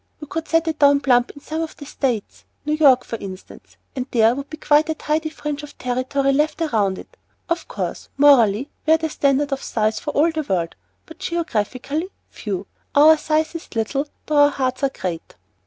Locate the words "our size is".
12.95-13.75